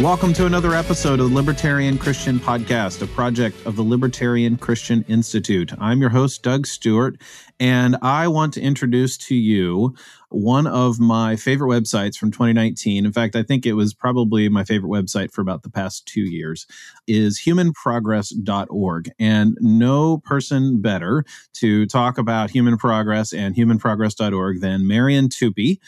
[0.00, 5.04] Welcome to another episode of the Libertarian Christian Podcast, a project of the Libertarian Christian
[5.06, 5.70] Institute.
[5.78, 7.20] I'm your host, Doug Stewart,
[7.60, 9.94] and I want to introduce to you
[10.30, 13.04] one of my favorite websites from 2019.
[13.04, 16.22] In fact, I think it was probably my favorite website for about the past two
[16.22, 16.66] years,
[17.06, 19.10] is humanprogress.org.
[19.20, 25.80] And no person better to talk about human progress and humanprogress.org than Marian Tupy.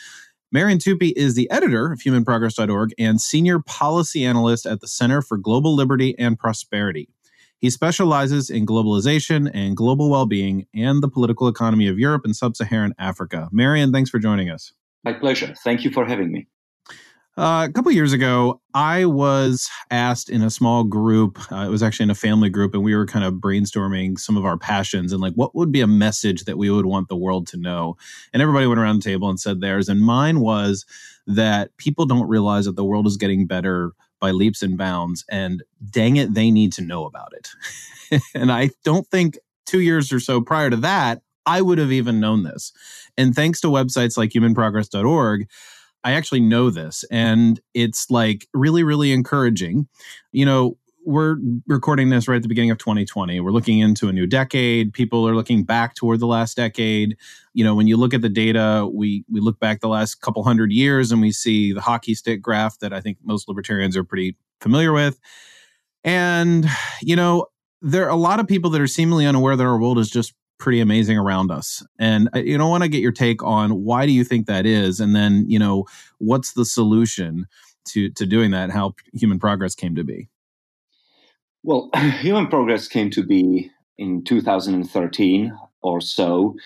[0.54, 5.36] Marian Tupy is the editor of humanprogress.org and senior policy analyst at the Center for
[5.36, 7.08] Global Liberty and Prosperity.
[7.58, 12.36] He specializes in globalization and global well being and the political economy of Europe and
[12.36, 13.48] sub Saharan Africa.
[13.50, 14.72] Marian, thanks for joining us.
[15.02, 15.56] My pleasure.
[15.64, 16.47] Thank you for having me.
[17.36, 21.41] Uh, a couple years ago, I was asked in a small group.
[21.50, 24.36] Uh, it was actually in a family group, and we were kind of brainstorming some
[24.36, 27.16] of our passions and like what would be a message that we would want the
[27.16, 27.96] world to know.
[28.32, 29.88] And everybody went around the table and said theirs.
[29.88, 30.86] And mine was
[31.26, 35.24] that people don't realize that the world is getting better by leaps and bounds.
[35.28, 38.22] And dang it, they need to know about it.
[38.34, 42.20] and I don't think two years or so prior to that, I would have even
[42.20, 42.72] known this.
[43.16, 45.48] And thanks to websites like humanprogress.org,
[46.05, 49.88] I actually know this and it's like really, really encouraging.
[50.33, 53.41] You know, we're recording this right at the beginning of 2020.
[53.41, 54.92] We're looking into a new decade.
[54.92, 57.16] People are looking back toward the last decade.
[57.52, 60.42] You know, when you look at the data, we we look back the last couple
[60.44, 64.05] hundred years and we see the hockey stick graph that I think most libertarians are
[64.05, 65.19] pretty familiar with.
[66.05, 66.66] And
[67.00, 67.47] you know,
[67.82, 70.34] there are a lot of people that are seemingly unaware that our world is just
[70.58, 71.84] pretty amazing around us.
[71.98, 74.47] And uh, you know, I want to get your take on why do you think
[74.47, 75.84] that is, and then you know,
[76.19, 77.47] what's the solution
[77.87, 78.70] to to doing that?
[78.70, 80.28] How human progress came to be.
[81.62, 86.56] Well, human progress came to be in 2013 or so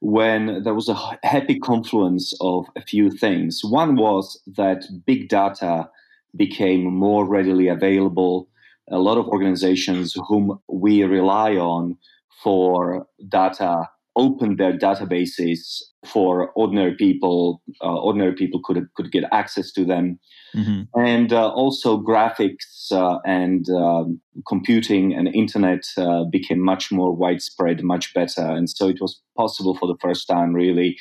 [0.00, 3.60] when there was a happy confluence of a few things.
[3.64, 5.90] One was that big data
[6.36, 8.48] became more readily available.
[8.90, 11.98] A lot of organizations whom we rely on
[12.42, 13.88] for data
[14.18, 17.62] opened their databases for ordinary people.
[17.82, 20.18] Uh, ordinary people could could get access to them,
[20.54, 20.82] mm-hmm.
[21.00, 27.82] and uh, also graphics uh, and um, computing and internet uh, became much more widespread,
[27.82, 30.96] much better, and so it was possible for the first time, really,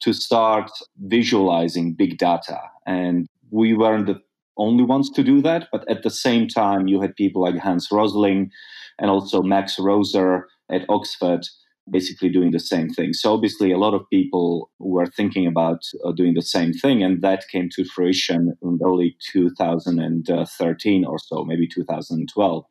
[0.00, 0.70] to start
[1.06, 2.58] visualizing big data.
[2.86, 4.20] And we weren't the
[4.56, 7.88] only ones to do that, but at the same time, you had people like Hans
[7.90, 8.50] Rosling
[8.98, 11.46] and also Max Roser at Oxford
[11.90, 13.12] basically doing the same thing.
[13.12, 17.22] So obviously, a lot of people were thinking about uh, doing the same thing, and
[17.22, 22.64] that came to fruition in early 2013 or so, maybe 2012.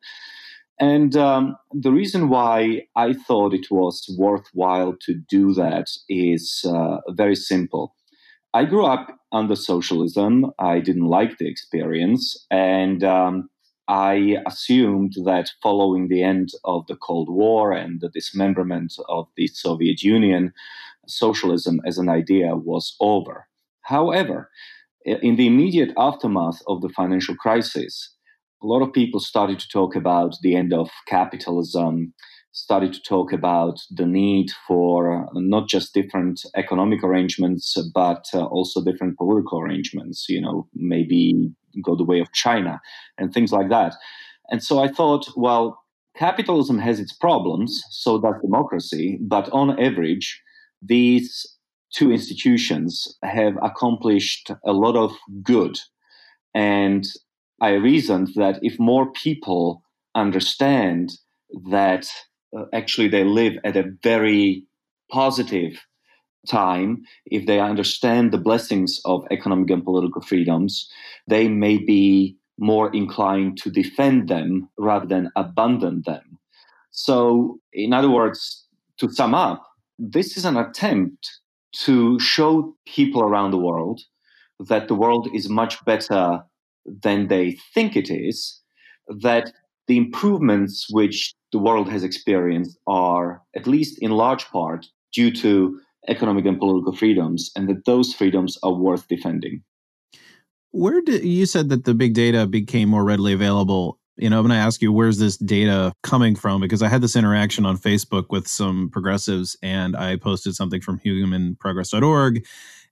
[0.78, 6.98] And um, the reason why I thought it was worthwhile to do that is uh,
[7.08, 7.94] very simple.
[8.54, 10.50] I grew up under socialism.
[10.58, 13.50] I didn't like the experience, and um,
[13.88, 19.46] I assumed that following the end of the Cold War and the dismemberment of the
[19.48, 20.52] Soviet Union,
[21.06, 23.46] socialism as an idea was over.
[23.82, 24.50] However,
[25.04, 28.10] in the immediate aftermath of the financial crisis,
[28.62, 32.12] a lot of people started to talk about the end of capitalism,
[32.56, 38.82] started to talk about the need for not just different economic arrangements, but uh, also
[38.82, 40.24] different political arrangements.
[40.26, 41.50] You know, maybe
[41.84, 42.80] go the way of China
[43.18, 43.94] and things like that.
[44.48, 45.78] And so I thought, well,
[46.16, 50.40] capitalism has its problems, so does democracy, but on average,
[50.80, 51.46] these
[51.92, 55.12] two institutions have accomplished a lot of
[55.42, 55.78] good.
[56.54, 57.04] And
[57.60, 59.82] I reasoned that if more people
[60.14, 61.12] understand
[61.70, 62.08] that
[62.56, 64.64] uh, actually they live at a very
[65.10, 65.78] positive
[66.46, 70.88] time, if they understand the blessings of economic and political freedoms,
[71.28, 76.38] they may be more inclined to defend them rather than abandon them.
[76.90, 78.66] So, in other words,
[78.98, 79.62] to sum up,
[79.98, 81.28] this is an attempt
[81.84, 84.00] to show people around the world
[84.60, 86.42] that the world is much better
[86.86, 88.60] than they think it is,
[89.08, 89.52] that
[89.86, 95.80] the improvements which the world has experienced are, at least in large part, due to
[96.06, 99.62] economic and political freedoms, and that those freedoms are worth defending.
[100.72, 103.98] Where did you said that the big data became more readily available?
[104.18, 107.02] you know, I'm going to ask you where's this data coming from because I had
[107.02, 112.46] this interaction on Facebook with some progressives and I posted something from humanprogress.org.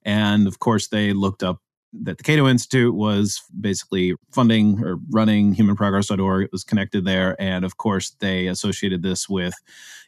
[0.04, 1.62] And of course, they looked up
[2.02, 6.44] that the Cato Institute was basically funding or running humanprogress.org.
[6.44, 7.40] It was connected there.
[7.40, 9.54] And of course, they associated this with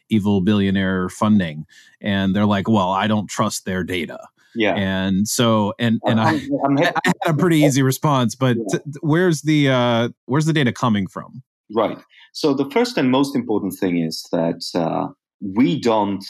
[0.09, 1.65] evil billionaire funding.
[2.01, 4.19] And they're like, well, I don't trust their data.
[4.55, 4.73] Yeah.
[4.75, 8.79] And so, and, and I, I had a pretty easy response, but yeah.
[9.01, 11.43] where's the, uh, where's the data coming from?
[11.75, 11.97] Right.
[12.33, 15.09] So the first and most important thing is that uh,
[15.41, 16.25] we don't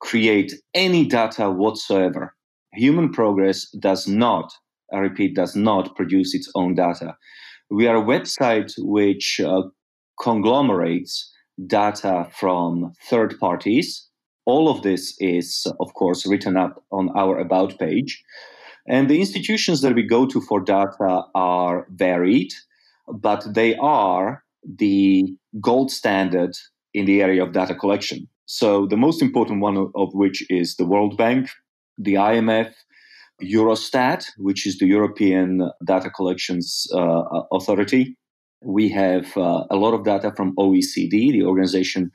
[0.00, 2.34] create any data whatsoever.
[2.72, 4.52] Human progress does not
[4.92, 7.16] I repeat, does not produce its own data.
[7.70, 9.62] We are a website which uh,
[10.20, 11.30] conglomerates
[11.66, 14.08] data from third parties.
[14.46, 18.22] All of this is, of course, written up on our About page.
[18.88, 22.52] And the institutions that we go to for data are varied,
[23.06, 25.26] but they are the
[25.60, 26.54] gold standard
[26.94, 28.26] in the area of data collection.
[28.46, 31.50] So, the most important one of which is the World Bank,
[31.98, 32.72] the IMF,
[33.42, 38.16] Eurostat, which is the European Data Collections uh, Authority.
[38.62, 42.10] We have uh, a lot of data from OECD, the Organization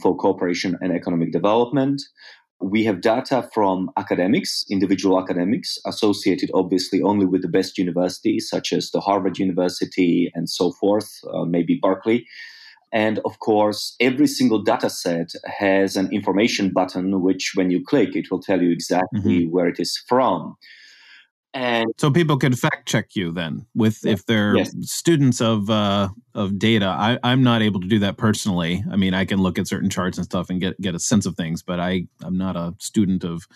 [0.00, 2.00] for Cooperation and Economic Development.
[2.62, 8.72] We have data from academics, individual academics, associated obviously only with the best universities, such
[8.72, 12.24] as the Harvard University and so forth, uh, maybe Berkeley.
[12.92, 18.14] And of course, every single data set has an information button, which when you click,
[18.14, 19.50] it will tell you exactly mm-hmm.
[19.50, 20.56] where it is from.
[21.54, 24.74] And so people can fact check you then with if they're yes.
[24.82, 26.86] students of uh, of data.
[26.86, 28.82] I, I'm not able to do that personally.
[28.90, 31.26] I mean, I can look at certain charts and stuff and get get a sense
[31.26, 33.46] of things, but I I'm not a student of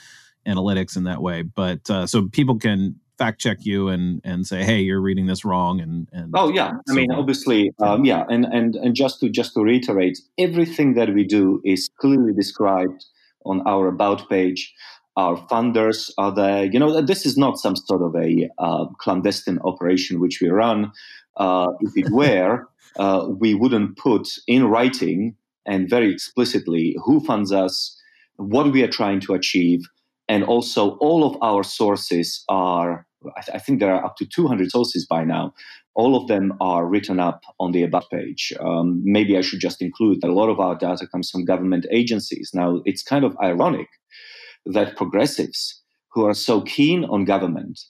[0.46, 1.40] analytics in that way.
[1.42, 5.44] But uh, so people can fact check you and and say, hey, you're reading this
[5.44, 5.80] wrong.
[5.80, 9.28] And, and oh yeah, so I mean, obviously, um, yeah, and and and just to
[9.28, 13.04] just to reiterate, everything that we do is clearly described
[13.44, 14.72] on our about page.
[15.16, 16.64] Our funders are there.
[16.66, 20.92] You know, this is not some sort of a uh, clandestine operation which we run.
[21.38, 22.68] Uh, if it were,
[22.98, 27.98] uh, we wouldn't put in writing and very explicitly who funds us,
[28.36, 29.80] what we are trying to achieve,
[30.28, 33.06] and also all of our sources are
[33.36, 35.52] I, th- I, think there are up to 200 sources by now.
[35.94, 38.52] All of them are written up on the about page.
[38.60, 41.86] Um, maybe i should just include that a lot of our data comes from government
[41.90, 42.50] agencies.
[42.54, 43.88] Now it's kind of ironic
[44.66, 45.82] that progressives
[46.12, 47.80] who are so keen on government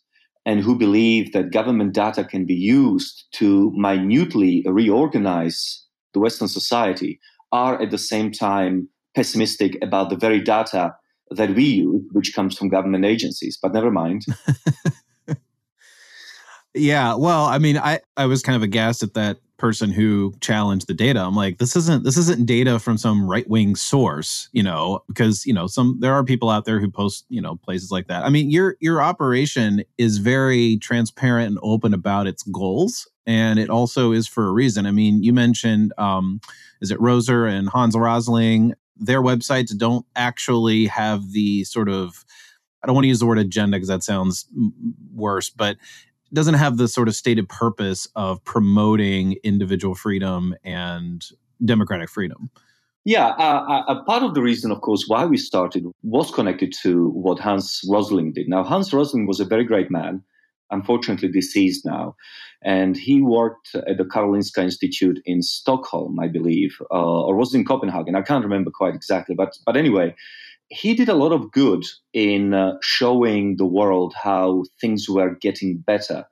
[0.44, 5.84] and who believe that government data can be used to minutely reorganize
[6.14, 7.18] the western society
[7.52, 10.94] are at the same time pessimistic about the very data
[11.30, 13.58] that we use, which comes from government agencies.
[13.60, 14.24] But never mind.
[16.74, 20.86] yeah, well, I mean, I I was kind of aghast at that person who challenged
[20.86, 21.20] the data.
[21.20, 25.46] I'm like, this isn't this isn't data from some right wing source, you know, because
[25.46, 28.24] you know some there are people out there who post you know places like that.
[28.24, 33.70] I mean, your your operation is very transparent and open about its goals, and it
[33.70, 34.86] also is for a reason.
[34.86, 36.40] I mean, you mentioned um,
[36.80, 38.74] is it Roser and Hans Rosling?
[38.98, 42.24] Their websites don't actually have the sort of
[42.82, 44.46] I don't want to use the word agenda because that sounds
[45.12, 45.76] worse, but
[46.32, 51.24] doesn't have the sort of stated purpose of promoting individual freedom and
[51.64, 52.50] democratic freedom.
[53.04, 57.10] Yeah, uh, a part of the reason, of course, why we started was connected to
[57.10, 58.48] what Hans Rosling did.
[58.48, 60.22] Now, Hans Rosling was a very great man
[60.70, 62.16] unfortunately deceased now.
[62.62, 67.64] And he worked at the Karolinska Institute in Stockholm, I believe, uh, or was in
[67.64, 68.16] Copenhagen.
[68.16, 69.34] I can't remember quite exactly.
[69.34, 70.14] But, but anyway,
[70.68, 75.78] he did a lot of good in uh, showing the world how things were getting
[75.78, 76.24] better.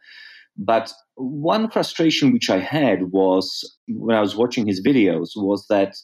[0.57, 5.95] But one frustration which I had was when I was watching his videos was that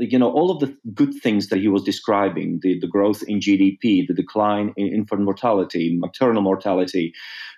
[0.00, 3.38] you know all of the good things that he was describing the, the growth in
[3.38, 7.12] gdp the decline in infant mortality maternal mortality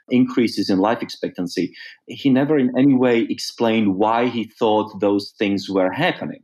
[0.08, 1.72] increases in life expectancy
[2.08, 6.42] he never in any way explained why he thought those things were happening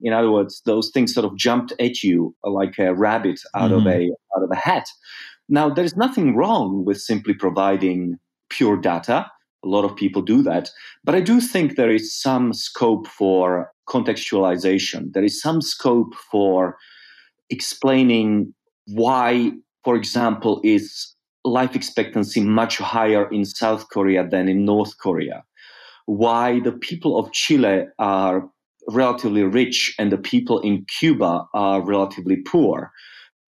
[0.00, 3.86] in other words those things sort of jumped at you like a rabbit out mm-hmm.
[3.86, 4.86] of a out of a hat
[5.48, 8.18] now there is nothing wrong with simply providing
[8.48, 9.30] pure data
[9.64, 10.70] a lot of people do that.
[11.04, 15.12] But I do think there is some scope for contextualization.
[15.12, 16.76] There is some scope for
[17.50, 18.54] explaining
[18.86, 19.52] why,
[19.84, 25.42] for example, is life expectancy much higher in South Korea than in North Korea?
[26.06, 28.48] Why the people of Chile are
[28.88, 32.90] relatively rich and the people in Cuba are relatively poor?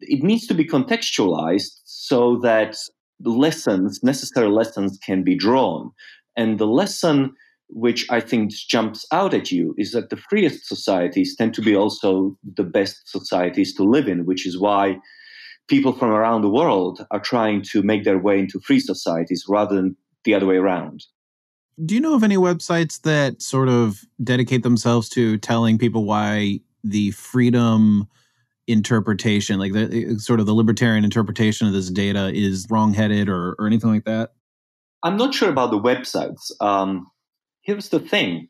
[0.00, 2.76] It needs to be contextualized so that
[3.20, 5.90] lessons, necessary lessons, can be drawn.
[6.36, 7.34] And the lesson
[7.74, 11.74] which I think jumps out at you is that the freest societies tend to be
[11.74, 14.98] also the best societies to live in, which is why
[15.68, 19.74] people from around the world are trying to make their way into free societies rather
[19.74, 21.04] than the other way around.
[21.84, 26.60] Do you know of any websites that sort of dedicate themselves to telling people why
[26.84, 28.06] the freedom
[28.66, 33.66] interpretation, like the sort of the libertarian interpretation of this data, is wrongheaded or, or
[33.66, 34.32] anything like that?
[35.02, 36.52] I'm not sure about the websites.
[36.60, 37.06] Um,
[37.62, 38.48] here's the thing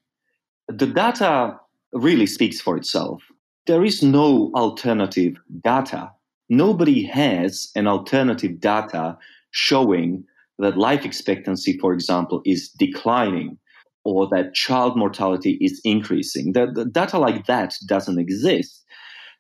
[0.68, 1.58] the data
[1.92, 3.22] really speaks for itself.
[3.66, 6.10] There is no alternative data.
[6.48, 9.16] Nobody has an alternative data
[9.50, 10.24] showing
[10.58, 13.58] that life expectancy, for example, is declining
[14.04, 16.52] or that child mortality is increasing.
[16.52, 18.84] The, the data like that doesn't exist.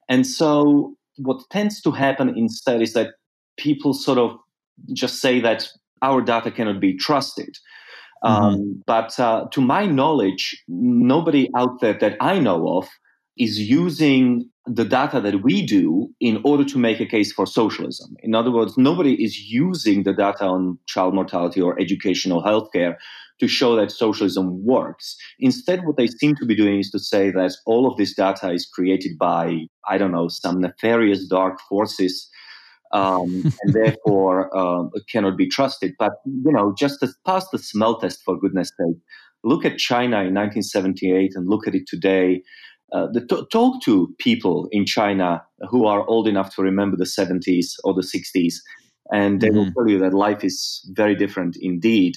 [0.08, 3.14] And so, what tends to happen instead is that
[3.56, 4.36] people sort of
[4.92, 5.68] just say that
[6.00, 7.56] our data cannot be trusted.
[8.24, 8.44] Mm-hmm.
[8.44, 12.88] Um, but uh, to my knowledge, nobody out there that I know of
[13.36, 18.14] is using the data that we do in order to make a case for socialism.
[18.20, 22.94] In other words, nobody is using the data on child mortality or educational healthcare
[23.40, 25.16] to show that socialism works.
[25.40, 28.52] Instead, what they seem to be doing is to say that all of this data
[28.52, 32.28] is created by, I don't know, some nefarious dark forces.
[32.92, 35.94] Um, and therefore uh, cannot be trusted.
[35.98, 38.96] But you know, just to pass the smell test for goodness sake.
[39.44, 42.42] Look at China in 1978 and look at it today
[42.92, 47.74] uh, the, talk to people in China who are old enough to remember the 70s
[47.84, 48.56] or the 60s,
[49.10, 49.56] and they mm-hmm.
[49.56, 52.16] will tell you that life is very different indeed.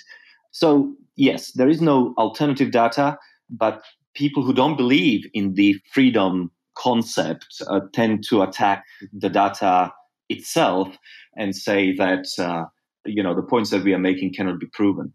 [0.51, 3.17] So, yes, there is no alternative data,
[3.50, 3.84] but
[4.15, 9.94] people who don't believe in the freedom concept uh, tend to attack the data
[10.29, 10.98] itself
[11.38, 12.65] and say that uh,
[13.05, 15.13] you know the points that we are making cannot be proven.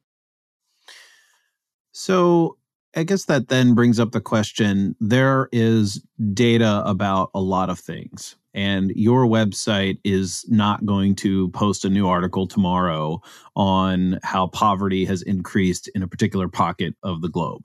[1.92, 2.56] So
[2.96, 6.02] I guess that then brings up the question there is
[6.34, 11.90] data about a lot of things, and your website is not going to post a
[11.90, 13.20] new article tomorrow
[13.54, 17.62] on how poverty has increased in a particular pocket of the globe.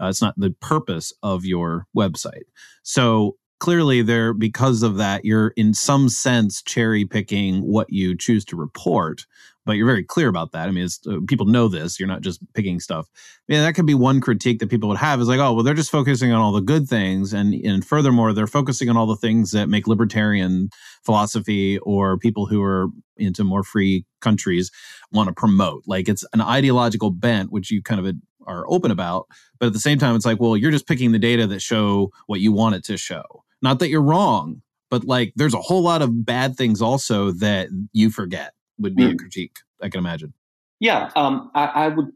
[0.00, 2.44] Uh, it's not the purpose of your website.
[2.82, 8.44] So clearly there because of that you're in some sense cherry picking what you choose
[8.44, 9.24] to report
[9.68, 10.66] but you're very clear about that.
[10.66, 12.00] I mean, uh, people know this.
[12.00, 13.06] You're not just picking stuff.
[13.48, 15.74] Yeah, that could be one critique that people would have is like, oh, well, they're
[15.74, 19.14] just focusing on all the good things, and and furthermore, they're focusing on all the
[19.14, 20.70] things that make libertarian
[21.04, 22.88] philosophy or people who are
[23.18, 24.70] into more free countries
[25.12, 25.82] want to promote.
[25.86, 29.26] Like it's an ideological bent, which you kind of are open about,
[29.60, 32.10] but at the same time, it's like, well, you're just picking the data that show
[32.26, 33.44] what you want it to show.
[33.62, 37.68] Not that you're wrong, but like there's a whole lot of bad things also that
[37.92, 39.14] you forget would be mm.
[39.14, 40.32] a critique, I can imagine.
[40.80, 42.12] Yeah, um, I, I would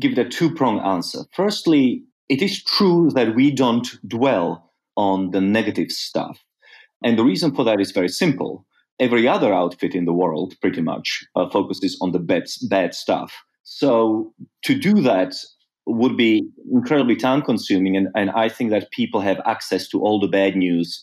[0.00, 1.20] give it a two prong answer.
[1.32, 6.42] Firstly, it is true that we don't dwell on the negative stuff.
[7.04, 8.66] And the reason for that is very simple.
[8.98, 13.34] Every other outfit in the world, pretty much, uh, focuses on the bad, bad stuff.
[13.62, 15.34] So to do that
[15.86, 17.96] would be incredibly time consuming.
[17.96, 21.02] And, and I think that people have access to all the bad news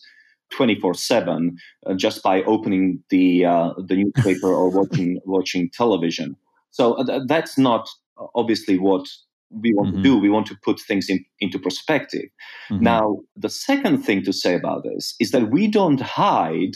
[0.50, 6.36] 24 7 uh, just by opening the uh, the newspaper or watching watching television.
[6.70, 7.88] So uh, th- that's not
[8.20, 9.08] uh, obviously what
[9.50, 9.96] we want mm-hmm.
[9.98, 10.18] to do.
[10.18, 12.28] We want to put things in, into perspective.
[12.70, 12.84] Mm-hmm.
[12.84, 16.74] Now, the second thing to say about this is that we don't hide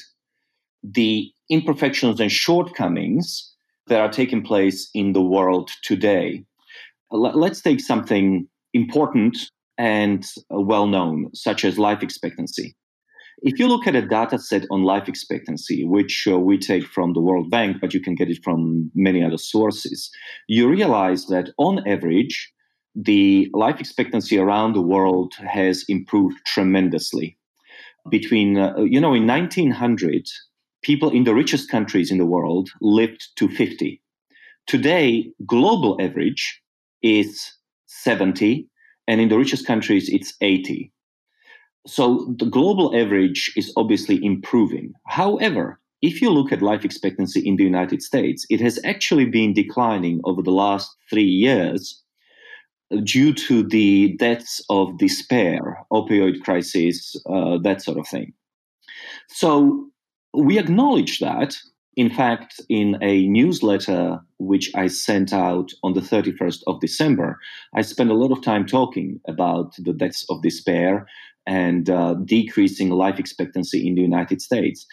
[0.82, 3.52] the imperfections and shortcomings
[3.88, 6.44] that are taking place in the world today.
[7.10, 9.38] Let's take something important
[9.78, 12.76] and uh, well known, such as life expectancy.
[13.40, 17.12] If you look at a data set on life expectancy, which uh, we take from
[17.12, 20.10] the World Bank, but you can get it from many other sources,
[20.48, 22.52] you realize that on average,
[22.96, 27.38] the life expectancy around the world has improved tremendously.
[28.10, 30.26] Between, uh, you know, in 1900,
[30.82, 34.02] people in the richest countries in the world lived to 50.
[34.66, 36.60] Today, global average
[37.02, 37.52] is
[37.86, 38.68] 70,
[39.06, 40.92] and in the richest countries, it's 80
[41.88, 44.92] so the global average is obviously improving.
[45.06, 49.54] However, if you look at life expectancy in the United States, it has actually been
[49.54, 52.02] declining over the last three years
[53.04, 58.32] due to the deaths of despair, opioid crisis, uh, that sort of thing.
[59.28, 59.88] So
[60.34, 61.56] we acknowledge that.
[61.97, 67.38] In fact, in a newsletter which I sent out on the 31st of December,
[67.75, 71.07] I spent a lot of time talking about the deaths of despair
[71.47, 74.87] and uh, decreasing life expectancy in the United States.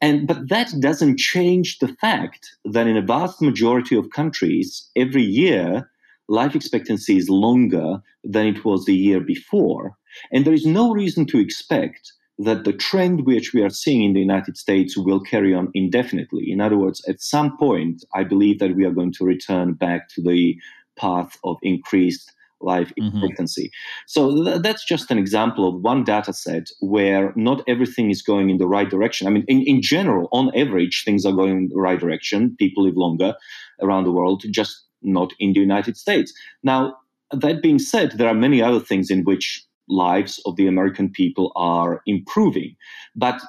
[0.00, 5.22] And but that doesn't change the fact that in a vast majority of countries, every
[5.22, 5.90] year
[6.28, 9.96] life expectancy is longer than it was the year before.
[10.32, 14.12] And there is no reason to expect that the trend which we are seeing in
[14.12, 16.50] the United States will carry on indefinitely.
[16.50, 20.08] In other words, at some point, I believe that we are going to return back
[20.10, 20.56] to the
[20.98, 23.16] path of increased life mm-hmm.
[23.18, 23.70] expectancy.
[24.06, 28.50] So th- that's just an example of one data set where not everything is going
[28.50, 29.26] in the right direction.
[29.26, 32.56] I mean, in, in general, on average, things are going in the right direction.
[32.58, 33.34] People live longer
[33.82, 36.32] around the world, just not in the United States.
[36.62, 36.96] Now,
[37.30, 41.52] that being said, there are many other things in which lives of the American people
[41.56, 42.76] are improving.
[43.14, 43.40] But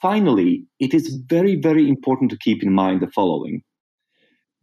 [0.00, 3.62] finally, it is very, very important to keep in mind the following.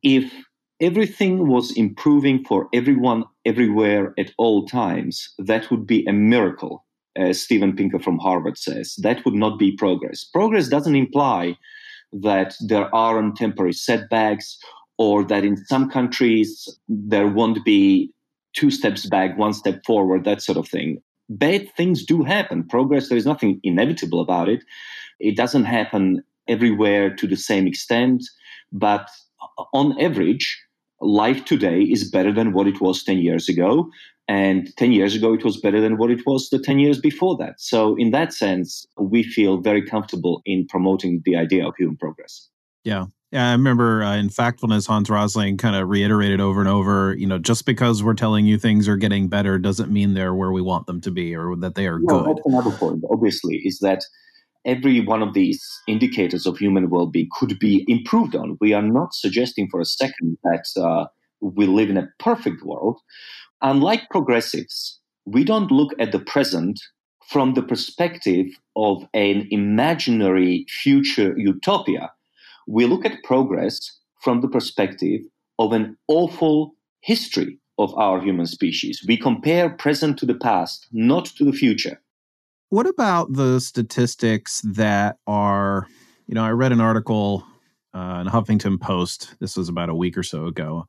[0.03, 0.31] If
[0.79, 7.41] everything was improving for everyone, everywhere, at all times, that would be a miracle, as
[7.41, 8.95] Steven Pinker from Harvard says.
[9.01, 10.23] That would not be progress.
[10.23, 11.57] Progress doesn't imply
[12.13, 14.57] that there aren't temporary setbacks
[14.97, 18.11] or that in some countries there won't be
[18.53, 21.01] two steps back, one step forward, that sort of thing.
[21.29, 22.63] Bad things do happen.
[22.63, 24.63] Progress, there is nothing inevitable about it.
[25.19, 28.23] It doesn't happen everywhere to the same extent,
[28.71, 29.09] but
[29.73, 30.61] on average,
[31.01, 33.89] life today is better than what it was 10 years ago.
[34.29, 37.37] And 10 years ago, it was better than what it was the 10 years before
[37.37, 37.61] that.
[37.61, 42.49] So, in that sense, we feel very comfortable in promoting the idea of human progress.
[42.83, 43.05] Yeah.
[43.31, 47.27] Yeah, I remember uh, in Factfulness, Hans Rosling kind of reiterated over and over, you
[47.27, 50.61] know, just because we're telling you things are getting better doesn't mean they're where we
[50.61, 52.37] want them to be or that they are no, good.
[52.37, 54.05] That's another point, obviously, is that
[54.65, 58.57] every one of these indicators of human well-being could be improved on.
[58.61, 61.07] We are not suggesting for a second that uh,
[61.41, 62.97] we live in a perfect world.
[63.61, 66.79] Unlike progressives, we don't look at the present
[67.27, 68.45] from the perspective
[68.77, 72.09] of an imaginary future utopia
[72.67, 75.21] we look at progress from the perspective
[75.57, 79.03] of an awful history of our human species.
[79.07, 82.01] We compare present to the past, not to the future.
[82.69, 85.87] What about the statistics that are,
[86.27, 87.45] you know, I read an article
[87.97, 89.33] uh, in Huffington Post.
[89.39, 90.85] This was about a week or so ago,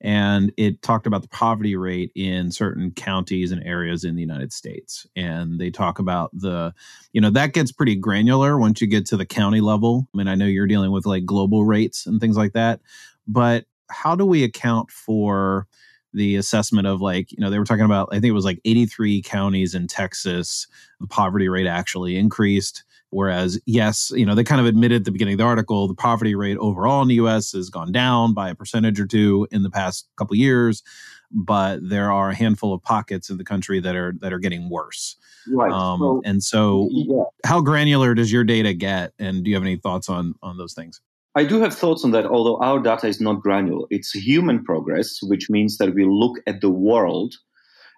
[0.00, 4.52] and it talked about the poverty rate in certain counties and areas in the United
[4.52, 5.04] States.
[5.16, 6.72] And they talk about the,
[7.12, 10.06] you know, that gets pretty granular once you get to the county level.
[10.14, 12.80] I mean, I know you're dealing with like global rates and things like that,
[13.26, 15.66] but how do we account for
[16.14, 18.60] the assessment of like, you know, they were talking about, I think it was like
[18.64, 20.68] 83 counties in Texas,
[21.00, 25.12] the poverty rate actually increased Whereas, yes, you know, they kind of admitted at the
[25.12, 27.52] beginning of the article the poverty rate overall in the U.S.
[27.52, 30.82] has gone down by a percentage or two in the past couple years,
[31.30, 34.70] but there are a handful of pockets in the country that are that are getting
[34.70, 35.16] worse.
[35.46, 35.70] Right.
[35.70, 37.24] Um, so, and so, yeah.
[37.44, 39.12] how granular does your data get?
[39.18, 41.02] And do you have any thoughts on on those things?
[41.34, 43.86] I do have thoughts on that, although our data is not granular.
[43.90, 47.34] It's human progress, which means that we look at the world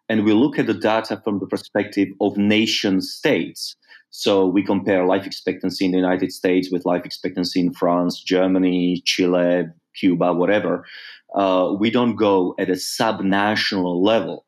[0.09, 3.77] and we look at the data from the perspective of nation states.
[4.17, 9.03] So we compare life expectancy in the United States with life expectancy in France, Germany,
[9.05, 9.65] Chile,
[9.97, 10.87] Cuba, whatever.
[11.35, 14.47] Uh, we don't go at a subnational level.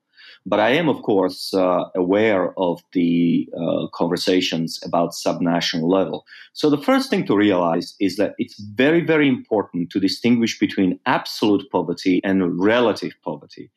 [0.48, 6.24] But I am, of course, uh, aware of the uh, conversations about subnational level.
[6.52, 11.00] So the first thing to realize is that it's very, very important to distinguish between
[11.06, 13.72] absolute poverty and relative poverty.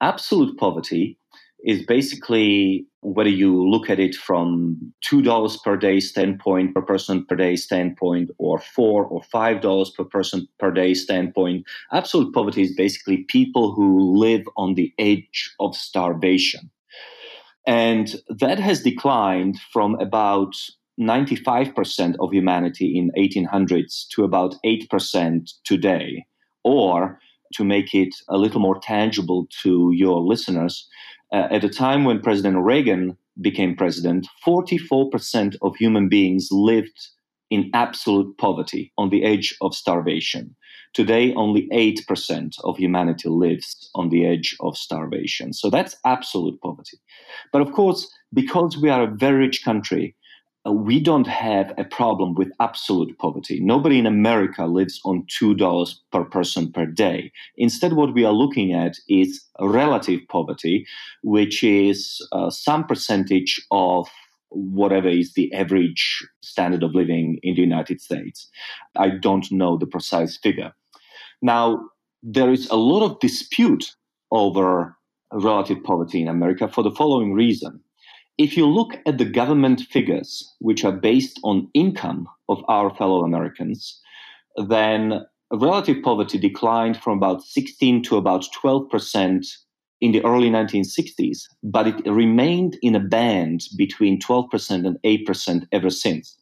[0.00, 1.18] Absolute poverty
[1.62, 7.36] is basically whether you look at it from $2 per day standpoint per person per
[7.36, 13.18] day standpoint or 4 or $5 per person per day standpoint absolute poverty is basically
[13.28, 16.68] people who live on the edge of starvation.
[17.64, 20.54] And that has declined from about
[21.00, 26.24] 95% of humanity in 1800s to about 8% today.
[26.64, 27.20] Or
[27.54, 30.88] to make it a little more tangible to your listeners
[31.36, 36.98] uh, at the time when President Reagan became president, 44% of human beings lived
[37.50, 40.56] in absolute poverty, on the edge of starvation.
[40.94, 45.52] Today, only 8% of humanity lives on the edge of starvation.
[45.52, 46.98] So that's absolute poverty.
[47.52, 50.16] But of course, because we are a very rich country,
[50.72, 53.60] we don't have a problem with absolute poverty.
[53.60, 57.32] Nobody in America lives on $2 per person per day.
[57.56, 60.86] Instead, what we are looking at is relative poverty,
[61.22, 64.08] which is uh, some percentage of
[64.50, 68.48] whatever is the average standard of living in the United States.
[68.96, 70.72] I don't know the precise figure.
[71.42, 71.80] Now,
[72.22, 73.94] there is a lot of dispute
[74.30, 74.96] over
[75.32, 77.80] relative poverty in America for the following reason
[78.38, 83.24] if you look at the government figures, which are based on income of our fellow
[83.24, 84.00] Americans,
[84.68, 89.46] then relative poverty declined from about 16 to about 12 percent
[90.00, 95.88] in the early 1960s, but it remained in a band between 12% and 8% ever
[95.88, 96.36] since.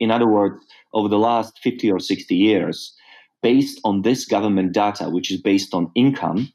[0.00, 0.56] In other words,
[0.92, 2.94] over the last 50 or 60 years,
[3.42, 6.52] based on this government data, which is based on income,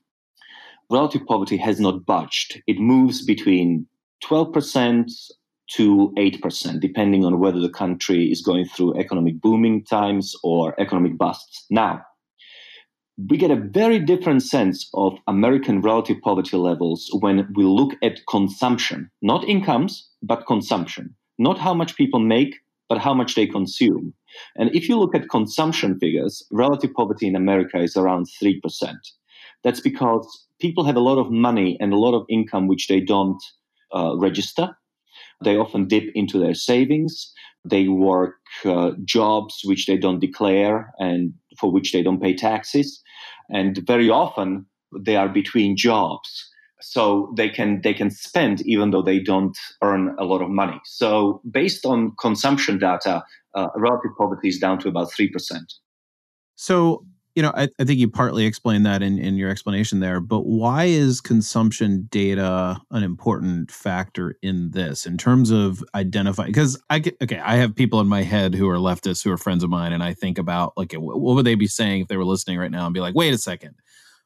[0.90, 2.62] relative poverty has not budged.
[2.68, 3.88] It moves between
[4.24, 5.32] 12%
[5.76, 11.18] to 8%, depending on whether the country is going through economic booming times or economic
[11.18, 11.66] busts.
[11.70, 12.02] Now,
[13.30, 18.26] we get a very different sense of American relative poverty levels when we look at
[18.28, 21.16] consumption, not incomes, but consumption.
[21.38, 22.56] Not how much people make,
[22.90, 24.14] but how much they consume.
[24.56, 28.60] And if you look at consumption figures, relative poverty in America is around 3%.
[29.64, 33.00] That's because people have a lot of money and a lot of income which they
[33.00, 33.42] don't
[33.96, 34.76] uh, register.
[35.44, 37.32] They often dip into their savings.
[37.66, 43.02] They work uh, jobs which they don't declare and for which they don't pay taxes.
[43.50, 44.66] And very often
[44.98, 46.48] they are between jobs.
[46.82, 50.80] So they can they can spend even though they don't earn a lot of money.
[50.86, 53.24] So based on consumption data,
[53.54, 55.74] uh, relative poverty is down to about three percent.
[56.56, 60.20] So you know, I, I, think you partly explained that in, in your explanation there,
[60.20, 66.50] but why is consumption data an important factor in this in terms of identifying?
[66.50, 69.38] Because I get, okay, I have people in my head who are leftists who are
[69.38, 72.18] friends of mine, and I think about like, what would they be saying if they
[72.18, 73.76] were listening right now and be like, wait a second,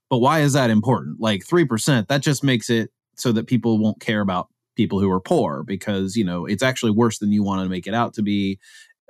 [0.10, 1.20] but why is that important?
[1.20, 5.22] Like 3%, that just makes it so that people won't care about people who are
[5.22, 8.22] poor because, you know, it's actually worse than you want to make it out to
[8.22, 8.60] be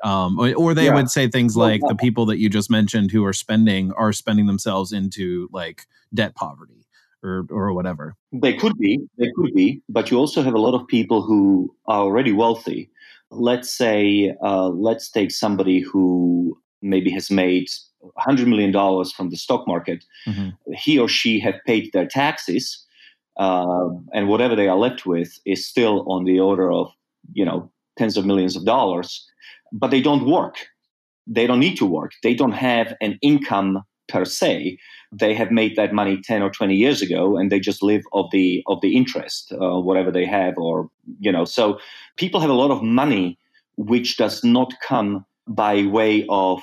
[0.03, 0.95] um, or they yeah.
[0.95, 4.45] would say things like the people that you just mentioned who are spending are spending
[4.45, 6.85] themselves into like debt poverty
[7.23, 8.15] or or whatever.
[8.31, 11.73] They could be, they could be, but you also have a lot of people who
[11.87, 12.89] are already wealthy.
[13.31, 17.67] Let's say, uh, let's take somebody who maybe has made
[18.17, 20.03] hundred million dollars from the stock market.
[20.27, 20.73] Mm-hmm.
[20.73, 22.85] He or she have paid their taxes,
[23.37, 26.91] uh, and whatever they are left with is still on the order of
[27.33, 29.25] you know tens of millions of dollars
[29.71, 30.67] but they don't work.
[31.27, 32.11] They don't need to work.
[32.23, 34.77] They don't have an income per se.
[35.11, 38.29] They have made that money 10 or 20 years ago and they just live of
[38.31, 41.45] the of the interest, uh, whatever they have or you know.
[41.45, 41.79] So
[42.17, 43.37] people have a lot of money
[43.77, 46.61] which does not come by way of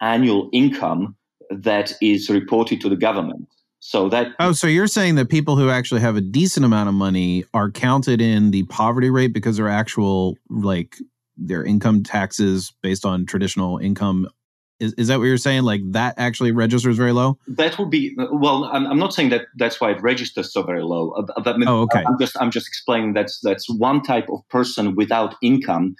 [0.00, 1.16] annual income
[1.50, 3.48] that is reported to the government.
[3.84, 6.94] So that Oh, so you're saying that people who actually have a decent amount of
[6.94, 10.96] money are counted in the poverty rate because their actual like
[11.36, 14.28] their income taxes based on traditional income.
[14.80, 15.62] Is, is that what you're saying?
[15.62, 17.38] Like that actually registers very low?
[17.46, 20.82] That would be well i'm, I'm not saying that that's why it registers so very
[20.82, 22.02] low uh, that, oh, okay.
[22.06, 25.94] i'm just i'm just explaining that's that's one type of person without income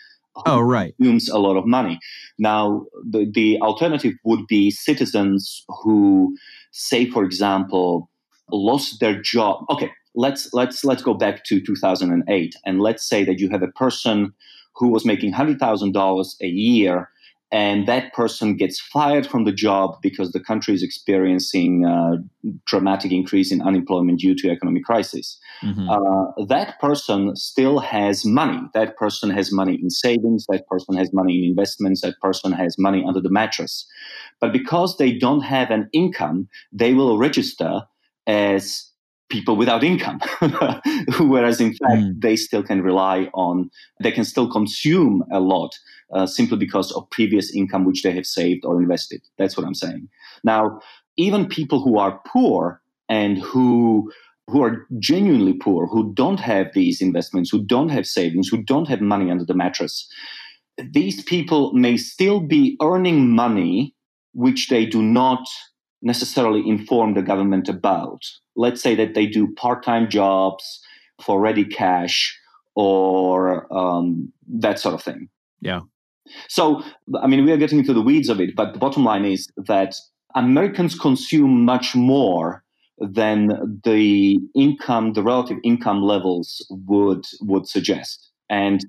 [0.47, 0.95] oh right.
[0.97, 1.99] consumes a lot of money.
[2.39, 6.37] Now the, the alternative would be citizens who
[6.73, 8.09] say for example
[8.51, 9.65] lost their job.
[9.71, 13.69] Okay let's let's let's go back to 2008 and let's say that you have a
[13.69, 14.33] person
[14.75, 17.09] who was making $100,000 a year
[17.53, 22.17] and that person gets fired from the job because the country is experiencing a
[22.67, 25.39] dramatic increase in unemployment due to economic crisis.
[25.63, 25.87] Mm-hmm.
[25.91, 28.59] Uh, that person still has money.
[28.73, 30.47] That person has money in savings.
[30.49, 32.01] That person has money in investments.
[32.01, 33.87] That person has money under the mattress.
[34.41, 37.83] But because they don't have an income, they will register
[38.27, 38.92] as
[39.33, 40.21] people without income,
[41.21, 42.21] whereas in fact mm.
[42.21, 43.71] they still can rely on,
[44.03, 45.73] they can still consume a lot
[46.13, 49.23] uh, simply because of previous income which they have saved or invested.
[49.39, 50.09] That's what I'm saying.
[50.45, 50.81] Now,
[51.17, 54.13] even people who are poor and who
[54.49, 58.89] who are genuinely poor, who don't have these investments, who don't have savings, who don't
[58.89, 60.07] have money under the mattress,
[60.91, 63.95] these people may still be earning money
[64.35, 65.47] which they do not
[66.03, 68.23] necessarily inform the government about.
[68.57, 70.81] Let's say that they do part time jobs
[71.23, 72.39] for ready cash
[72.75, 75.29] or um, that sort of thing.
[75.61, 75.81] Yeah.
[76.49, 76.83] So,
[77.21, 79.49] I mean, we are getting into the weeds of it, but the bottom line is
[79.57, 79.95] that
[80.35, 82.65] Americans consume much more
[82.99, 88.31] than the income, the relative income levels would would suggest.
[88.49, 88.85] And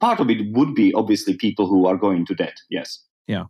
[0.00, 2.56] part of it would be obviously people who are going to debt.
[2.70, 3.02] Yes.
[3.26, 3.44] Yeah.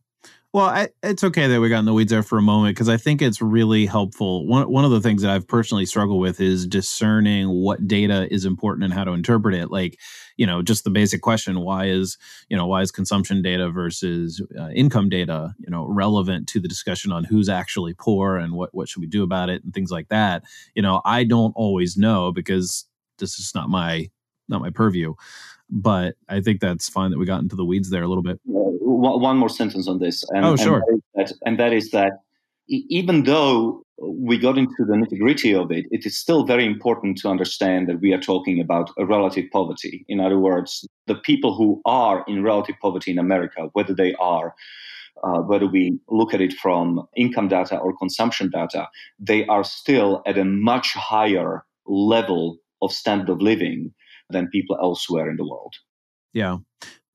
[0.53, 2.89] Well, I, it's okay that we got in the weeds there for a moment because
[2.89, 4.49] I think it's really helpful.
[4.49, 8.45] One one of the things that I've personally struggled with is discerning what data is
[8.45, 9.71] important and how to interpret it.
[9.71, 9.97] Like,
[10.37, 14.43] you know, just the basic question: why is you know why is consumption data versus
[14.59, 18.71] uh, income data you know relevant to the discussion on who's actually poor and what
[18.75, 20.43] what should we do about it and things like that?
[20.75, 22.87] You know, I don't always know because
[23.21, 24.11] this is not my
[24.49, 25.15] not my purview.
[25.73, 28.41] But I think that's fine that we got into the weeds there a little bit
[29.01, 30.25] one more sentence on this.
[30.31, 30.83] And, oh, sure.
[30.87, 32.13] And that, is that, and that is that
[32.69, 37.19] even though we got into the nitty gritty of it, it is still very important
[37.19, 40.05] to understand that we are talking about a relative poverty.
[40.09, 44.55] In other words, the people who are in relative poverty in America, whether they are
[45.23, 50.23] uh, whether we look at it from income data or consumption data, they are still
[50.27, 53.93] at a much higher level of standard of living
[54.31, 55.75] than people elsewhere in the world.
[56.33, 56.59] Yeah.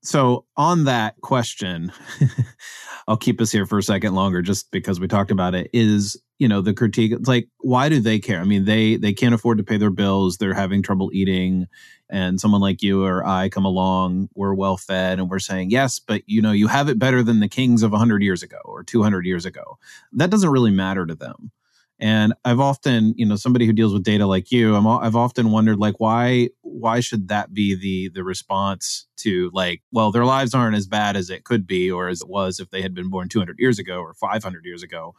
[0.06, 1.92] So, on that question,
[3.08, 6.16] I'll keep us here for a second longer just because we talked about it is,
[6.38, 8.40] you know, the critique it's like why do they care?
[8.40, 11.66] I mean, they they can't afford to pay their bills, they're having trouble eating
[12.10, 16.00] and someone like you or I come along, we're well fed and we're saying, "Yes,
[16.00, 18.84] but you know, you have it better than the kings of 100 years ago or
[18.84, 19.80] 200 years ago."
[20.14, 21.52] That doesn't really matter to them.
[22.00, 25.52] And I've often, you know, somebody who deals with data like you, I'm, I've often
[25.52, 30.54] wondered, like, why, why should that be the the response to, like, well, their lives
[30.54, 33.10] aren't as bad as it could be, or as it was if they had been
[33.10, 35.16] born 200 years ago or 500 years ago.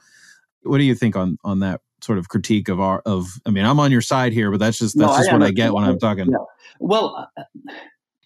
[0.63, 3.41] What do you think on on that sort of critique of our of?
[3.47, 5.43] I mean, I'm on your side here, but that's just that's no, just I what
[5.43, 6.27] I get when I'm talking.
[6.31, 6.39] Yeah.
[6.79, 7.73] Well, uh,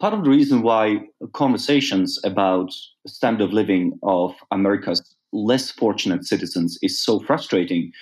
[0.01, 1.03] part of the reason why
[1.35, 2.73] conversations about
[3.07, 7.93] standard of living of America's less fortunate citizens is so frustrating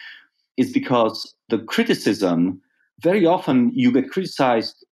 [0.58, 2.60] is because the criticism,
[3.00, 4.84] very often you get criticized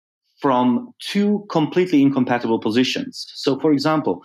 [0.41, 3.27] from two completely incompatible positions.
[3.35, 4.23] So, for example,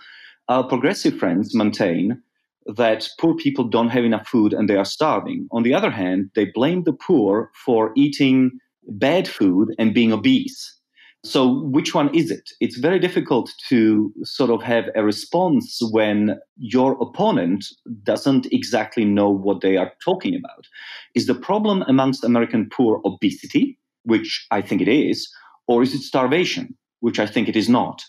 [0.48, 2.22] our progressive friends maintain
[2.66, 5.48] that poor people don't have enough food and they are starving.
[5.50, 8.50] On the other hand, they blame the poor for eating
[8.86, 10.79] bad food and being obese.
[11.22, 12.48] So, which one is it?
[12.60, 17.66] It's very difficult to sort of have a response when your opponent
[18.04, 20.66] doesn't exactly know what they are talking about.
[21.14, 25.30] Is the problem amongst American poor obesity, which I think it is,
[25.68, 28.02] or is it starvation, which I think it is not?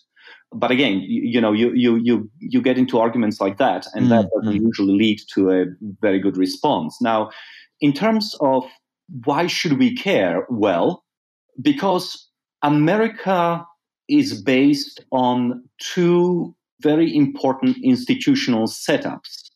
[0.53, 4.05] But again, you, you know, you, you you you get into arguments like that, and
[4.05, 4.21] mm-hmm.
[4.21, 5.65] that doesn't usually lead to a
[5.99, 7.01] very good response.
[7.01, 7.29] Now,
[7.81, 8.63] in terms of
[9.25, 10.45] why should we care?
[10.49, 11.03] Well,
[11.61, 12.30] because
[12.63, 13.65] America
[14.07, 19.49] is based on two very important institutional setups.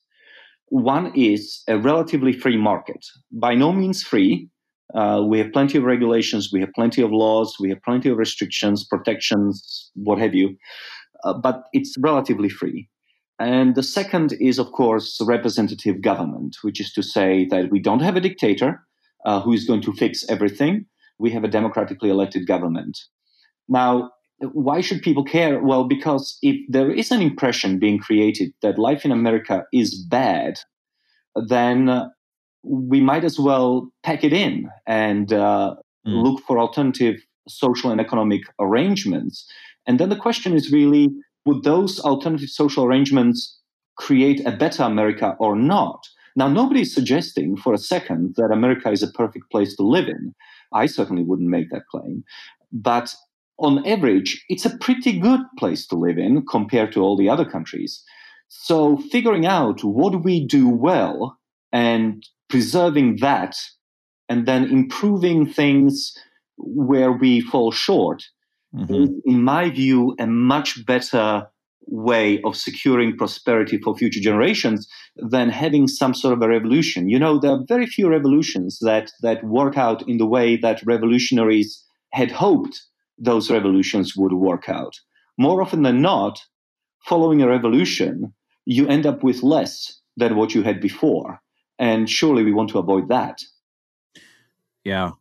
[0.70, 4.50] One is a relatively free market, by no means free.
[4.94, 8.18] Uh, we have plenty of regulations, we have plenty of laws, we have plenty of
[8.18, 10.56] restrictions, protections, what have you,
[11.24, 12.88] uh, but it's relatively free.
[13.39, 18.02] And the second is, of course, representative government, which is to say that we don't
[18.02, 18.82] have a dictator
[19.26, 20.86] uh, who is going to fix everything
[21.19, 22.97] we have a democratically elected government.
[23.67, 25.63] Now, why should people care?
[25.63, 30.60] Well, because if there is an impression being created that life in America is bad,
[31.47, 32.10] then
[32.63, 35.75] we might as well pack it in and uh,
[36.06, 36.23] mm.
[36.23, 37.15] look for alternative
[37.47, 39.47] social and economic arrangements.
[39.88, 41.10] And then the question is really
[41.45, 43.60] would those alternative social arrangements
[43.97, 46.08] create a better America or not?
[46.36, 50.10] Now, nobody is suggesting for a second that America is a perfect place to live
[50.10, 50.34] in.
[50.73, 52.23] I certainly wouldn't make that claim.
[52.71, 53.13] But
[53.58, 57.45] on average, it's a pretty good place to live in compared to all the other
[57.45, 58.04] countries.
[58.47, 61.38] So, figuring out what we do well
[61.71, 63.56] and preserving that,
[64.30, 66.13] and then improving things
[66.58, 68.23] where we fall short,
[68.73, 68.93] mm-hmm.
[68.93, 71.47] is, in my view, a much better
[71.88, 77.10] way of securing prosperity for future generations than having some sort of a revolution.
[77.10, 80.86] You know, there are very few revolutions that that work out in the way that
[80.86, 82.82] revolutionaries had hoped
[83.17, 84.93] those revolutions would work out.
[85.38, 86.41] More often than not,
[87.04, 88.34] following a revolution,
[88.65, 91.39] you end up with less than what you had before.
[91.78, 93.39] And surely we want to avoid that.
[94.84, 95.12] Yeah,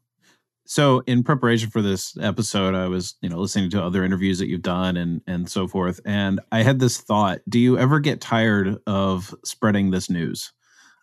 [0.66, 4.48] so in preparation for this episode, I was, you know, listening to other interviews that
[4.48, 6.00] you've done and and so forth.
[6.06, 10.52] And I had this thought, do you ever get tired of spreading this news?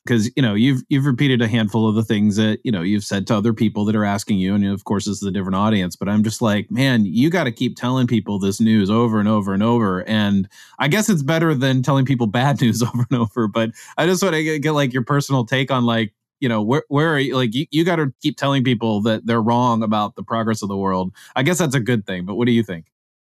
[0.03, 3.03] Because, you know, you've you've repeated a handful of the things that, you know, you've
[3.03, 4.55] said to other people that are asking you.
[4.55, 7.43] And of course, this is a different audience, but I'm just like, man, you got
[7.43, 10.01] to keep telling people this news over and over and over.
[10.07, 13.47] And I guess it's better than telling people bad news over and over.
[13.47, 16.61] But I just want to get, get like your personal take on like you know
[16.61, 19.83] where where are you like you, you got to keep telling people that they're wrong
[19.83, 21.13] about the progress of the world.
[21.35, 22.87] I guess that's a good thing but what do you think?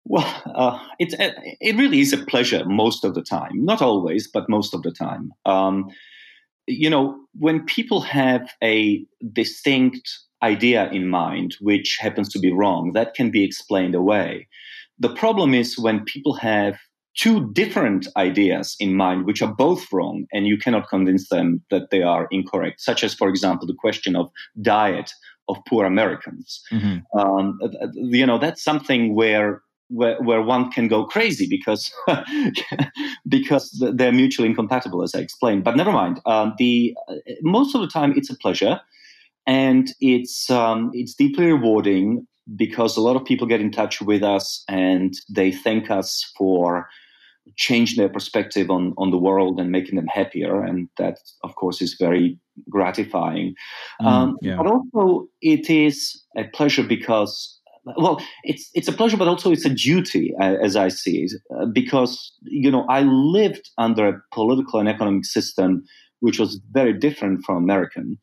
[0.05, 1.15] Well uh, it,
[1.61, 4.93] it really is a pleasure most of the time not always but most of the
[4.93, 5.33] time.
[5.47, 5.89] Um,
[6.67, 12.93] you know when people have a distinct idea in mind which happens to be wrong
[12.93, 14.47] that can be explained away.
[15.01, 16.77] The problem is when people have
[17.17, 21.91] two different ideas in mind, which are both wrong, and you cannot convince them that
[21.91, 24.31] they are incorrect, such as, for example, the question of
[24.63, 25.13] diet
[25.49, 26.63] of poor Americans.
[26.71, 27.19] Mm-hmm.
[27.19, 27.59] Um,
[27.95, 31.91] you know, that's something where where, where one can go crazy because
[33.29, 35.65] because they're mutually incompatible, as I explained.
[35.65, 36.21] But never mind.
[36.27, 38.81] Um, the uh, most of the time, it's a pleasure,
[39.47, 44.23] and it's um, it's deeply rewarding because a lot of people get in touch with
[44.23, 46.89] us and they thank us for
[47.57, 51.81] changing their perspective on on the world and making them happier, and that, of course,
[51.81, 53.55] is very gratifying.
[54.03, 54.57] Mm, um, yeah.
[54.57, 57.59] But also, it is a pleasure because
[57.97, 61.33] well, it's it's a pleasure, but also it's a duty, uh, as I see it,
[61.57, 65.85] uh, because you know I lived under a political and economic system
[66.21, 68.19] which was very different from American,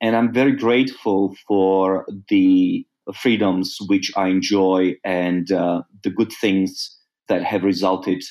[0.00, 6.96] and I'm very grateful for the freedoms which I enjoy and uh, the good things
[7.28, 8.22] that have resulted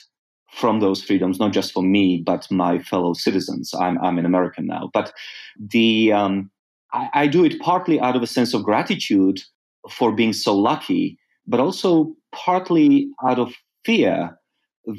[0.52, 3.74] from those freedoms, not just for me but my fellow citizens.
[3.80, 5.14] I'm I'm an American now, but
[5.58, 6.52] the um,
[6.94, 9.42] I, I do it partly out of a sense of gratitude
[9.90, 13.54] for being so lucky, but also partly out of
[13.86, 14.38] fear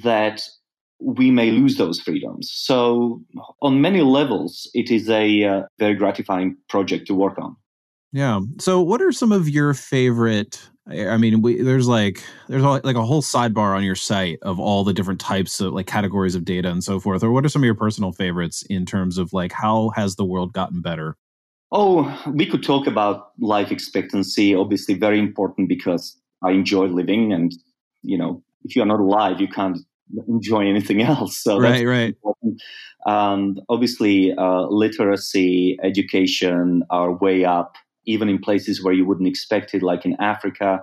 [0.02, 0.42] that
[1.00, 2.50] we may lose those freedoms.
[2.52, 3.22] So,
[3.60, 7.56] on many levels, it is a uh, very gratifying project to work on.
[8.12, 8.40] Yeah.
[8.58, 10.60] So, what are some of your favorite?
[10.88, 14.84] I mean, we, there's like there's like a whole sidebar on your site of all
[14.84, 17.22] the different types of like categories of data and so forth.
[17.22, 20.24] Or what are some of your personal favorites in terms of like how has the
[20.24, 21.16] world gotten better?
[21.70, 24.54] Oh, we could talk about life expectancy.
[24.54, 27.54] Obviously, very important because I enjoy living, and
[28.02, 29.78] you know, if you are not alive, you can't
[30.28, 31.38] enjoy anything else.
[31.38, 32.14] So right, right.
[33.06, 39.74] Um, obviously, uh, literacy, education are way up, even in places where you wouldn't expect
[39.74, 40.82] it, like in Africa.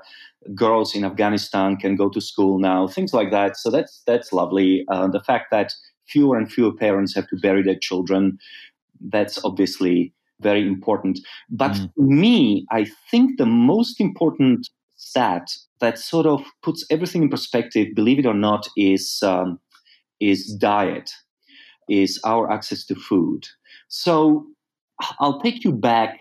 [0.55, 3.57] Girls in Afghanistan can go to school now, things like that.
[3.57, 4.85] So that's that's lovely.
[4.89, 5.73] Uh, the fact that
[6.07, 8.37] fewer and fewer parents have to bury their children,
[9.01, 11.19] that's obviously very important.
[11.49, 11.91] But mm.
[11.97, 18.19] me, I think the most important stat that sort of puts everything in perspective, believe
[18.19, 19.59] it or not, is um,
[20.19, 21.11] is diet,
[21.89, 23.45] is our access to food.
[23.87, 24.45] So
[25.19, 26.19] I'll take you back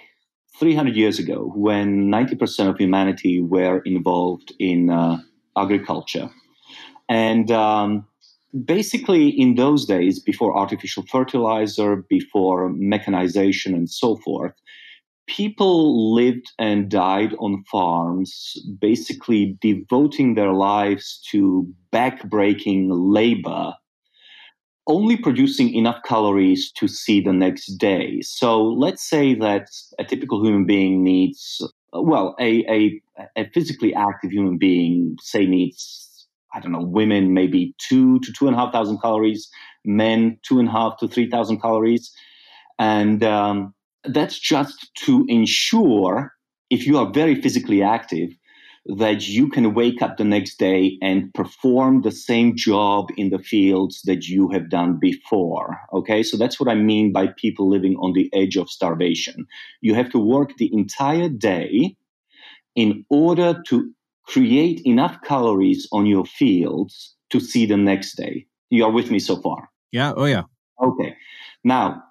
[0.58, 5.18] 300 years ago when 90% of humanity were involved in uh,
[5.56, 6.28] agriculture.
[7.08, 8.06] And um,
[8.64, 14.52] basically in those days before artificial fertilizer before mechanization and so forth
[15.26, 23.74] people lived and died on farms basically devoting their lives to backbreaking labor
[24.88, 30.44] only producing enough calories to see the next day so let's say that a typical
[30.44, 33.00] human being needs well a, a,
[33.36, 36.08] a physically active human being say needs
[36.54, 39.48] I don't know, women maybe two to two and a half thousand calories,
[39.84, 42.10] men two and a half to three thousand calories.
[42.78, 43.74] And um,
[44.04, 46.32] that's just to ensure,
[46.70, 48.30] if you are very physically active,
[48.96, 53.38] that you can wake up the next day and perform the same job in the
[53.38, 55.78] fields that you have done before.
[55.92, 59.46] Okay, so that's what I mean by people living on the edge of starvation.
[59.82, 61.96] You have to work the entire day
[62.74, 63.92] in order to
[64.24, 68.46] create enough calories on your fields to see the next day.
[68.70, 69.68] You are with me so far?
[69.92, 70.12] Yeah.
[70.16, 70.44] Oh, yeah.
[70.82, 71.14] Okay.
[71.64, 72.02] Now,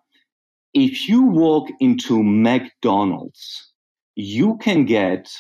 [0.74, 3.72] if you walk into McDonald's,
[4.16, 5.32] you can get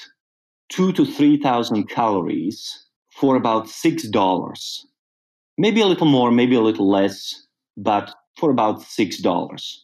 [0.69, 4.85] two to 3,000 calories for about $6.
[5.57, 9.77] Maybe a little more, maybe a little less, but for about $6.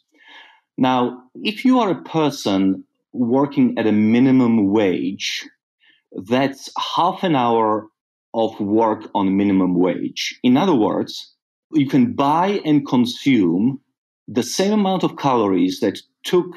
[0.78, 5.48] Now, if you are a person working at a minimum wage,
[6.26, 7.88] that's half an hour
[8.34, 10.40] of work on minimum wage.
[10.44, 11.34] In other words,
[11.72, 13.80] you can buy and consume
[14.28, 16.48] the same amount of calories that took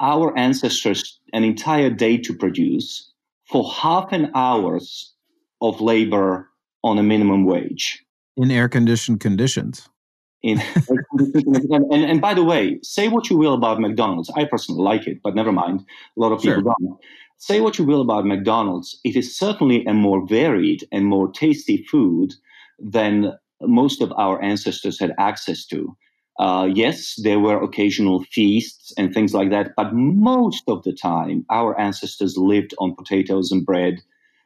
[0.00, 3.09] our ancestors an entire day to produce
[3.50, 5.12] for half an hours
[5.60, 6.48] of labor
[6.82, 8.04] on a minimum wage.
[8.36, 9.88] In air conditioned conditions.
[10.42, 14.30] In and, and, and, by the way say what you will about mcdonald's.
[14.34, 15.80] I personally like it but never mind.
[16.16, 16.74] A lot of people sure.
[16.78, 16.98] don't.
[17.40, 21.82] Say what you will about McDonald's, it is certainly a more varied and more tasty
[21.84, 22.34] food
[22.78, 23.32] than
[23.62, 25.96] most of our ancestors had access to.
[26.38, 31.44] Uh, yes, there were occasional feasts and things like that, but most of the time,
[31.50, 34.00] our ancestors lived on potatoes and bread,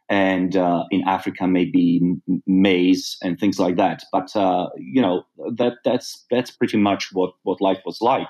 [0.08, 2.00] and uh, in Africa, maybe
[2.46, 4.02] maize and things like that.
[4.12, 8.28] But uh, you know that that's that's pretty much what what life was like.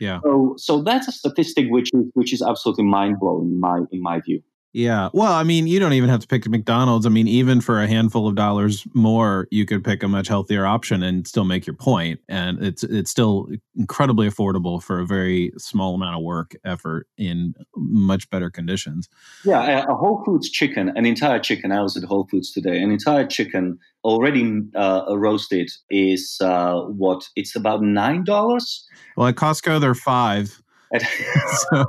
[0.00, 0.20] Yeah.
[0.24, 4.02] So so that's a statistic which is which is absolutely mind blowing in my in
[4.02, 4.42] my view.
[4.72, 5.10] Yeah.
[5.12, 7.04] Well, I mean, you don't even have to pick McDonald's.
[7.04, 10.64] I mean, even for a handful of dollars more, you could pick a much healthier
[10.64, 12.20] option and still make your point.
[12.28, 17.54] And it's it's still incredibly affordable for a very small amount of work effort in
[17.76, 19.10] much better conditions.
[19.44, 21.70] Yeah, a Whole Foods chicken, an entire chicken.
[21.70, 22.82] I was at Whole Foods today.
[22.82, 27.28] An entire chicken already uh, roasted is uh, what?
[27.36, 28.86] It's about nine dollars.
[29.18, 30.61] Well, at Costco, they're five.
[31.70, 31.84] so,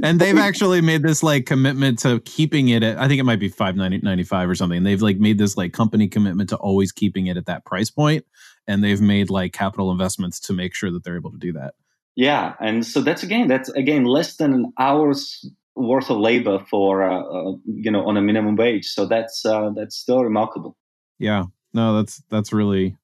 [0.04, 3.40] and they've actually made this like commitment to keeping it at I think it might
[3.40, 4.84] be five ninety five or something.
[4.84, 8.26] They've like made this like company commitment to always keeping it at that price point,
[8.68, 11.74] and they've made like capital investments to make sure that they're able to do that.
[12.16, 15.46] Yeah, and so that's again that's again less than an hour's
[15.76, 18.88] worth of labor for uh, uh, you know on a minimum wage.
[18.88, 20.76] So that's uh, that's still remarkable.
[21.20, 22.98] Yeah, no, that's that's really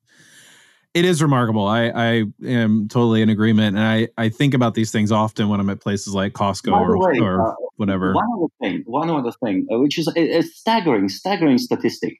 [0.98, 1.68] it is remarkable.
[1.68, 5.60] I, I am totally in agreement, and I, I think about these things often when
[5.60, 8.14] I'm at places like Costco or, way, or uh, whatever.
[8.14, 12.20] One other thing, one other thing, uh, which is a, a staggering, staggering statistic.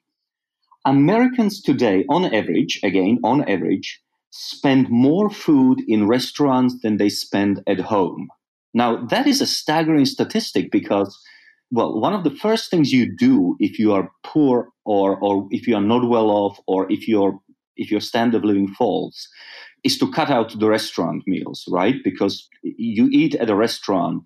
[0.84, 4.00] Americans today, on average, again on average,
[4.30, 8.28] spend more food in restaurants than they spend at home.
[8.74, 11.18] Now that is a staggering statistic because
[11.70, 15.66] well, one of the first things you do if you are poor or, or if
[15.66, 17.38] you are not well off or if you're
[17.78, 19.28] if your standard of living falls,
[19.84, 21.96] is to cut out the restaurant meals, right?
[22.04, 24.24] Because you eat at a restaurant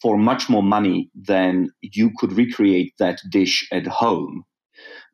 [0.00, 4.44] for much more money than you could recreate that dish at home.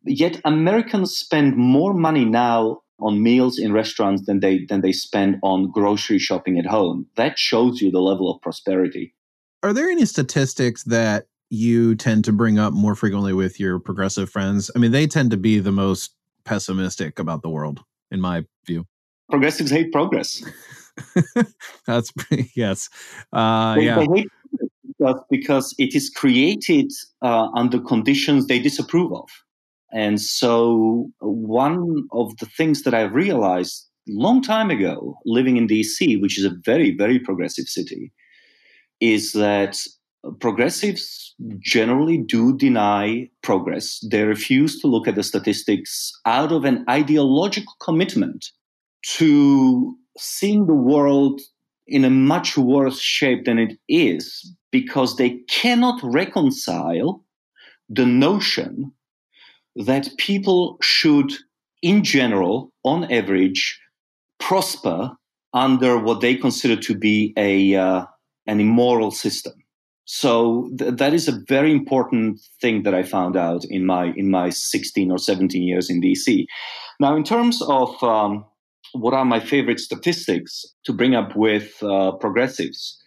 [0.05, 5.37] Yet Americans spend more money now on meals in restaurants than they than they spend
[5.43, 7.07] on grocery shopping at home.
[7.17, 9.15] That shows you the level of prosperity.
[9.63, 14.31] Are there any statistics that you tend to bring up more frequently with your progressive
[14.31, 14.71] friends?
[14.77, 16.15] I mean, they tend to be the most
[16.45, 17.81] pessimistic about the world,
[18.11, 18.87] in my view.
[19.31, 20.43] Progressives hate progress.
[21.87, 22.89] That's pretty, yes.
[23.33, 23.99] Uh, they, yeah.
[23.99, 24.29] They hate
[24.99, 26.91] because, because it is created
[27.23, 29.29] uh, under conditions they disapprove of.
[29.93, 36.21] And so, one of the things that I've realized long time ago, living in DC,
[36.21, 38.13] which is a very, very progressive city,
[39.01, 39.79] is that
[40.41, 44.05] progressives generally do deny progress.
[44.11, 48.47] They refuse to look at the statistics out of an ideological commitment
[49.17, 51.41] to seeing the world
[51.87, 57.25] in a much worse shape than it is because they cannot reconcile
[57.89, 58.93] the notion
[59.77, 61.33] that people should,
[61.83, 63.79] in general, on average,
[64.39, 65.11] prosper
[65.53, 68.05] under what they consider to be a uh,
[68.47, 69.55] an immoral system.
[70.07, 74.31] So th- that is a very important thing that I found out in my in
[74.31, 76.47] my 16 or 17 years in DC.
[77.01, 78.45] Now, in terms of um,
[78.93, 83.01] what are my favorite statistics to bring up with uh, progressives,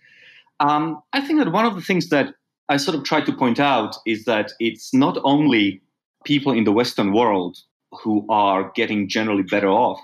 [0.60, 2.34] um, I think that one of the things that
[2.70, 5.82] I sort of try to point out is that it's not only
[6.26, 7.58] people in the Western world
[7.91, 10.00] who are getting generally better off,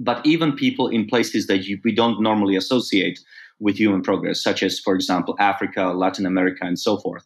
[0.00, 3.20] but even people in places that you, we don't normally associate
[3.62, 7.24] with human progress, such as, for example, Africa, Latin America, and so forth.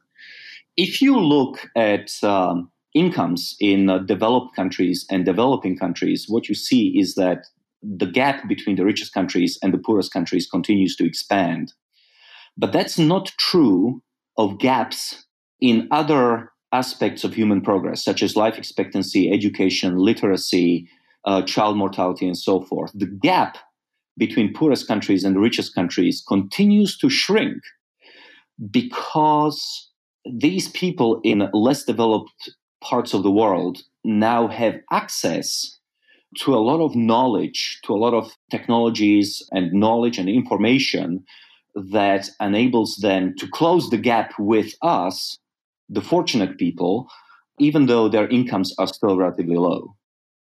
[0.77, 6.55] If you look at um, incomes in uh, developed countries and developing countries, what you
[6.55, 7.47] see is that
[7.83, 11.73] the gap between the richest countries and the poorest countries continues to expand.
[12.57, 14.03] But that's not true
[14.37, 15.25] of gaps
[15.61, 20.89] in other aspects of human progress, such as life expectancy, education, literacy,
[21.25, 22.91] uh, child mortality, and so forth.
[22.95, 23.57] The gap
[24.19, 27.63] between poorest countries and richest countries continues to shrink
[28.71, 29.91] because
[30.25, 32.51] these people in less developed
[32.83, 35.79] parts of the world now have access
[36.39, 41.25] to a lot of knowledge, to a lot of technologies and knowledge and information
[41.75, 45.39] that enables them to close the gap with us,
[45.89, 47.09] the fortunate people,
[47.59, 49.96] even though their incomes are still relatively low.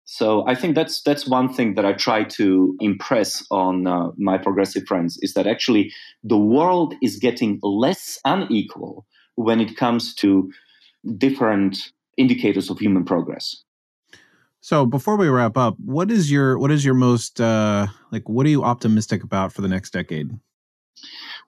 [0.04, 4.36] So I think that's that's one thing that I try to impress on uh, my
[4.36, 5.92] progressive friends is that actually
[6.22, 10.50] the world is getting less unequal when it comes to
[11.16, 13.62] different indicators of human progress.
[14.60, 18.46] So before we wrap up, what is your what is your most uh, like what
[18.46, 20.30] are you optimistic about for the next decade?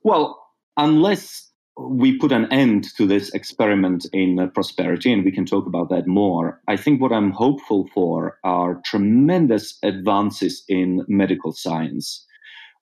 [0.03, 0.43] Well,
[0.77, 1.45] unless
[1.79, 5.91] we put an end to this experiment in uh, prosperity, and we can talk about
[5.91, 6.61] that more.
[6.68, 12.24] I think what I'm hopeful for are tremendous advances in medical science.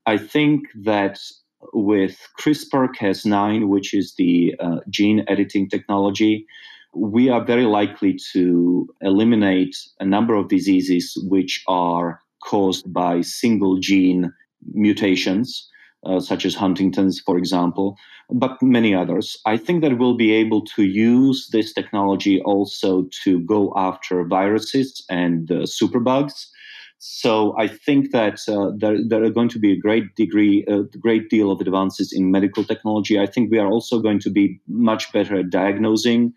[0.06, 1.18] I think that
[1.72, 6.46] with CRISPR Cas9, which is the uh, gene editing technology,
[6.94, 13.78] we are very likely to eliminate a number of diseases which are caused by single
[13.78, 14.32] gene
[14.72, 15.68] mutations
[16.06, 17.96] uh, such as Huntington's, for example,
[18.30, 19.36] but many others.
[19.46, 25.04] I think that we'll be able to use this technology also to go after viruses
[25.10, 26.46] and uh, superbugs.
[26.98, 30.84] So I think that uh, there, there, are going to be a great degree, a
[30.98, 33.20] great deal of advances in medical technology.
[33.20, 36.32] I think we are also going to be much better at diagnosing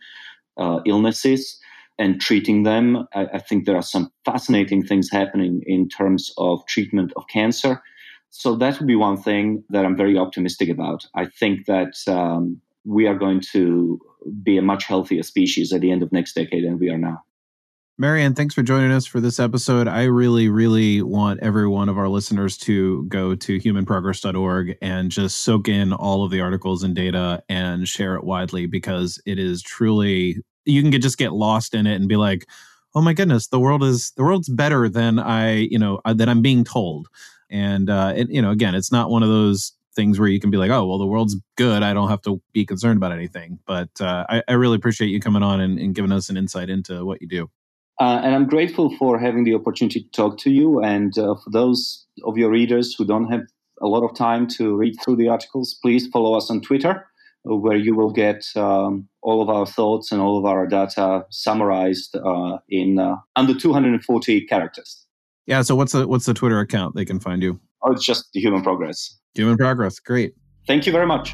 [0.58, 1.58] uh, illnesses
[1.98, 3.08] and treating them.
[3.14, 7.82] I, I, think there are some fascinating things happening in terms of treatment of cancer.
[8.30, 11.06] So that would be one thing that I'm very optimistic about.
[11.16, 14.00] I think that um, we are going to
[14.44, 17.24] be a much healthier species at the end of next decade than we are now.
[18.00, 19.88] Marian, thanks for joining us for this episode.
[19.88, 25.38] I really, really want every one of our listeners to go to humanprogress.org and just
[25.38, 29.64] soak in all of the articles and data and share it widely because it is
[29.64, 32.46] truly, you can get, just get lost in it and be like,
[32.94, 36.30] oh my goodness, the world is, the world's better than I, you know, uh, than
[36.30, 37.08] I'm being told.
[37.50, 40.50] And, uh, it, you know, again, it's not one of those things where you can
[40.50, 41.84] be like, oh, well, the world's good.
[41.84, 43.60] I don't have to be concerned about anything.
[43.66, 46.70] But uh, I, I, really appreciate you coming on and, and giving us an insight
[46.70, 47.50] into what you do.
[48.00, 50.82] Uh, and I'm grateful for having the opportunity to talk to you.
[50.84, 53.42] And uh, for those of your readers who don't have
[53.82, 57.08] a lot of time to read through the articles, please follow us on Twitter,
[57.44, 62.16] where you will get um, all of our thoughts and all of our data summarized
[62.16, 65.07] uh, in uh, under 240 characters.
[65.48, 65.62] Yeah.
[65.64, 67.60] So what's the what's the Twitter account they can find you?
[67.82, 69.18] Oh, it's just the Human Progress.
[69.34, 70.00] Human Progress.
[70.00, 70.34] Great.
[70.68, 71.34] Thank you very much.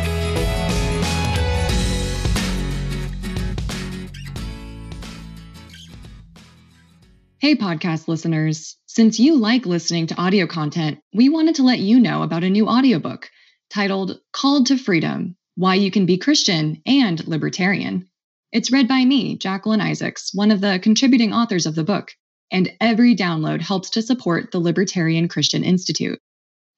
[7.41, 8.77] Hey, podcast listeners.
[8.85, 12.49] Since you like listening to audio content, we wanted to let you know about a
[12.51, 13.31] new audiobook
[13.71, 18.07] titled Called to Freedom Why You Can Be Christian and Libertarian.
[18.51, 22.11] It's read by me, Jacqueline Isaacs, one of the contributing authors of the book,
[22.51, 26.19] and every download helps to support the Libertarian Christian Institute.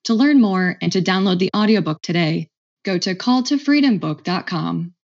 [0.05, 2.47] To learn more and to download the audiobook today,
[2.85, 4.93] go to calltofreedombook.com